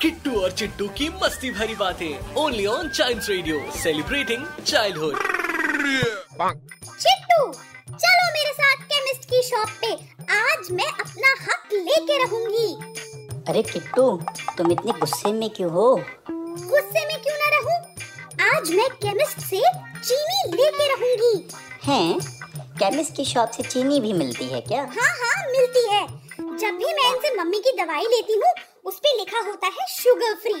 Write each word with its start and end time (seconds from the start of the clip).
Kittu 0.00 0.30
और 0.40 0.50
चिट्टू 0.52 0.86
की 0.88 1.08
मस्ती 1.22 1.50
भरी 1.50 1.74
बातें 1.74 2.34
only 2.36 2.64
on 2.66 2.88
Child 2.88 3.22
Radio 3.28 3.60
celebrating 3.82 4.44
childhood 4.66 5.14
Chittu 6.84 7.38
चलो 7.86 8.26
मेरे 8.34 8.52
साथ 8.52 8.82
केमिस्ट 8.90 9.24
की 9.30 9.42
शॉप 9.42 9.68
पे 9.82 9.92
आज 10.36 10.70
मैं 10.70 10.86
अपना 10.86 11.32
हक 11.44 11.72
लेके 11.72 12.18
रहूँगी। 12.24 12.68
अरे 13.48 13.62
किट्टू 13.62 14.10
तुम 14.58 14.72
इतने 14.72 14.92
गुस्से 15.00 15.32
में 15.32 15.48
क्यों 15.50 15.70
हो? 15.72 15.88
गुस्से 16.30 17.06
में 17.06 17.16
क्यों 17.22 17.36
ना 17.38 17.56
रहूँ? 17.56 17.78
आज 18.52 18.70
मैं 18.70 18.88
केमिस्ट 19.04 19.40
से 19.48 19.62
चीनी 20.04 20.56
लेके 20.56 20.92
रहूँगी। 20.94 21.34
हैं? 21.84 22.18
केमिस्ट 22.78 23.16
की 23.16 23.24
शॉप 23.24 23.50
से 23.50 23.62
चीनी 23.62 24.00
भी 24.00 24.12
मिलती 24.12 24.44
है 24.44 24.60
क्या? 24.60 24.82
हाँ 24.98 25.12
हाँ 25.22 25.50
मिलती 25.50 25.88
है। 25.94 26.06
जब 26.58 26.78
भी 26.78 26.92
मैं 26.94 27.12
इनसे 27.14 27.34
मम्मी 27.34 27.60
की 27.60 27.72
दवाई 27.82 28.06
लेती 28.14 28.40
हूँ 28.44 28.54
उस 28.86 28.98
पे 28.98 29.16
लिखा 29.16 29.38
होता 29.40 29.66
है 29.66 29.86
शुगर 29.90 30.34
फ्री 30.42 30.52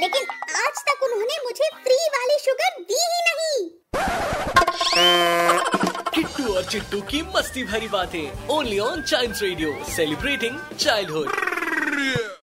लेकिन 0.00 0.22
आज 0.62 0.80
तक 0.88 1.02
उन्होंने 1.02 1.36
मुझे 1.44 1.68
फ्री 1.84 1.98
वाली 2.14 2.38
शुगर 2.38 2.80
दी 2.88 3.02
ही 3.02 3.20
नहीं। 3.28 3.58
किट्टू 6.14 6.54
और 6.54 6.64
चिट्टू 6.64 7.00
की 7.10 7.22
मस्ती 7.36 7.64
भरी 7.64 7.88
बातें। 7.88 8.48
Only 8.48 8.78
on 8.78 9.02
Child 9.02 9.42
Radio 9.42 9.76
celebrating 9.96 10.58
childhood 10.78 12.37